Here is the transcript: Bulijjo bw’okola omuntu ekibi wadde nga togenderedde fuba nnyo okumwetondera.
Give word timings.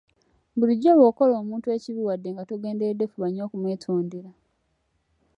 Bulijjo 0.57 0.91
bw’okola 0.97 1.33
omuntu 1.41 1.67
ekibi 1.75 2.01
wadde 2.07 2.29
nga 2.33 2.43
togenderedde 2.49 3.05
fuba 3.11 3.27
nnyo 3.29 3.41
okumwetondera. 3.47 4.31